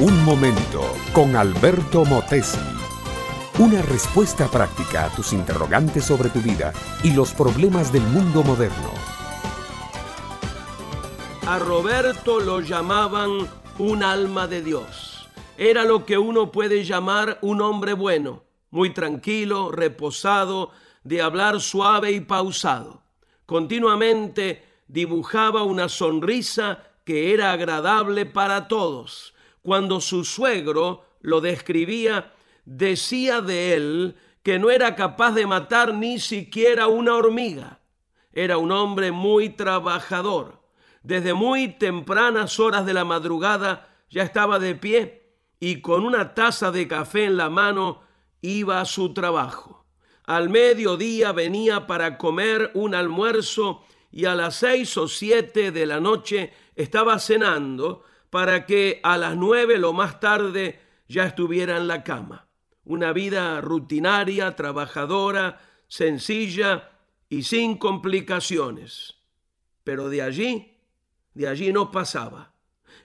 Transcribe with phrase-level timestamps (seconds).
[0.00, 2.60] Un momento con Alberto Motesi.
[3.58, 8.92] Una respuesta práctica a tus interrogantes sobre tu vida y los problemas del mundo moderno.
[11.48, 13.48] A Roberto lo llamaban
[13.78, 15.28] un alma de Dios.
[15.56, 20.70] Era lo que uno puede llamar un hombre bueno, muy tranquilo, reposado,
[21.02, 23.02] de hablar suave y pausado.
[23.46, 29.34] Continuamente dibujaba una sonrisa que era agradable para todos.
[29.68, 32.32] Cuando su suegro lo describía,
[32.64, 37.82] decía de él que no era capaz de matar ni siquiera una hormiga.
[38.32, 40.62] Era un hombre muy trabajador.
[41.02, 46.70] Desde muy tempranas horas de la madrugada ya estaba de pie y con una taza
[46.70, 48.00] de café en la mano
[48.40, 49.84] iba a su trabajo.
[50.24, 56.00] Al mediodía venía para comer un almuerzo y a las seis o siete de la
[56.00, 62.04] noche estaba cenando para que a las nueve lo más tarde ya estuviera en la
[62.04, 62.48] cama.
[62.84, 66.90] Una vida rutinaria, trabajadora, sencilla
[67.28, 69.16] y sin complicaciones.
[69.84, 70.76] Pero de allí,
[71.34, 72.52] de allí no pasaba.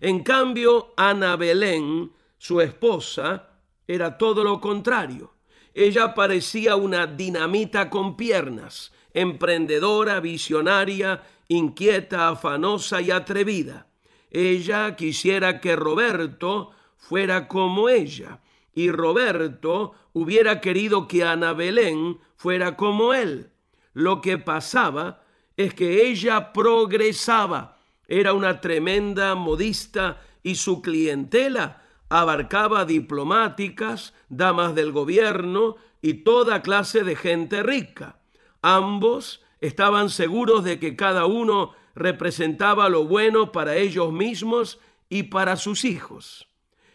[0.00, 3.50] En cambio, Ana Belén, su esposa,
[3.86, 5.34] era todo lo contrario.
[5.74, 13.86] Ella parecía una dinamita con piernas, emprendedora, visionaria, inquieta, afanosa y atrevida.
[14.32, 18.40] Ella quisiera que Roberto fuera como ella,
[18.74, 23.50] y Roberto hubiera querido que Ana Belén fuera como él.
[23.92, 25.22] Lo que pasaba
[25.58, 27.76] es que ella progresaba,
[28.08, 37.04] era una tremenda modista y su clientela abarcaba diplomáticas, damas del gobierno y toda clase
[37.04, 38.16] de gente rica.
[38.62, 45.56] Ambos estaban seguros de que cada uno representaba lo bueno para ellos mismos y para
[45.56, 46.48] sus hijos.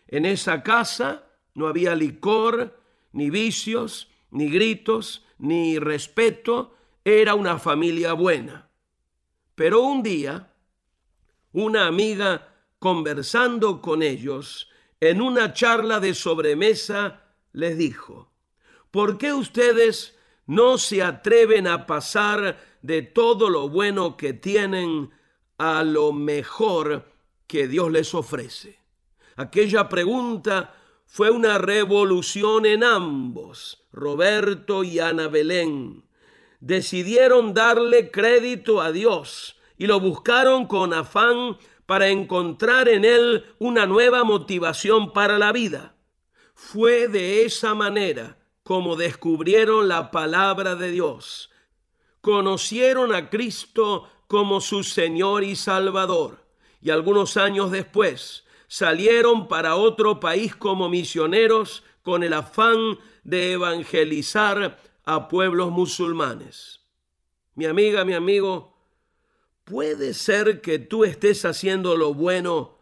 [0.08, 2.80] En esa casa no había licor,
[3.12, 6.76] ni vicios, ni gritos, ni respeto.
[7.04, 8.70] Era una familia buena.
[9.56, 10.54] Pero un día,
[11.52, 14.70] una amiga conversando con ellos
[15.00, 18.32] en una charla de sobremesa les dijo,
[18.92, 25.12] ¿por qué ustedes no se atreven a pasar de todo lo bueno que tienen
[25.58, 27.06] a lo mejor
[27.48, 28.80] que Dios les ofrece.
[29.36, 36.04] Aquella pregunta fue una revolución en ambos, Roberto y Ana Belén.
[36.60, 43.86] Decidieron darle crédito a Dios y lo buscaron con afán para encontrar en él una
[43.86, 45.96] nueva motivación para la vida.
[46.54, 51.50] Fue de esa manera como descubrieron la palabra de Dios,
[52.28, 56.44] conocieron a Cristo como su Señor y Salvador,
[56.82, 64.78] y algunos años después salieron para otro país como misioneros con el afán de evangelizar
[65.06, 66.82] a pueblos musulmanes.
[67.56, 68.76] Mi amiga, mi amigo,
[69.64, 72.78] puede ser que tú estés haciendo lo bueno,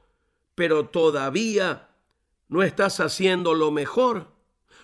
[0.55, 1.89] pero todavía
[2.47, 4.25] no estás haciendo lo mejor.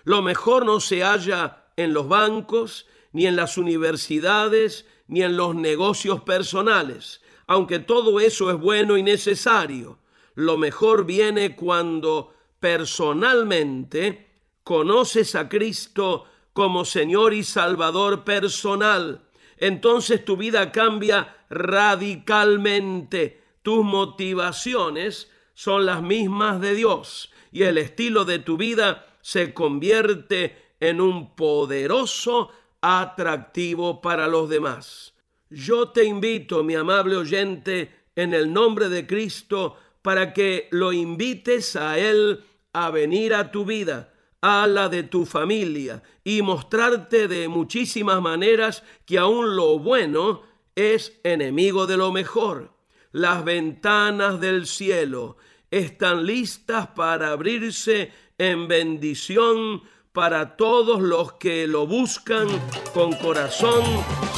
[0.04, 5.54] Lo mejor no se halla en los bancos, ni en las universidades, ni en los
[5.54, 9.98] negocios personales, aunque todo eso es bueno y necesario.
[10.34, 14.30] Lo mejor viene cuando personalmente
[14.64, 19.22] conoces a Cristo como Señor y Salvador personal.
[19.58, 23.42] Entonces tu vida cambia radicalmente.
[23.62, 30.56] Tus motivaciones son las mismas de Dios y el estilo de tu vida se convierte
[30.80, 32.50] en un poderoso
[32.82, 35.14] atractivo para los demás.
[35.48, 41.76] Yo te invito, mi amable oyente, en el nombre de Cristo, para que lo invites
[41.76, 47.48] a Él a venir a tu vida, a la de tu familia, y mostrarte de
[47.48, 50.42] muchísimas maneras que aún lo bueno
[50.74, 52.72] es enemigo de lo mejor.
[53.12, 55.36] Las ventanas del cielo
[55.70, 62.46] están listas para abrirse en bendición para todos los que lo buscan
[62.92, 63.82] con corazón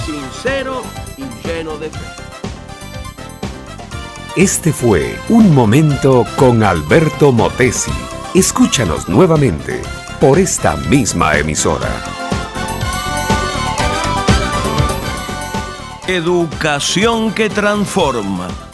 [0.06, 0.82] sincero
[1.17, 1.99] y lleno de fe.
[4.37, 7.91] Este fue Un Momento con Alberto Motesi.
[8.35, 9.82] Escúchanos nuevamente
[10.21, 11.91] por esta misma emisora.
[16.06, 18.49] Educación que transforma.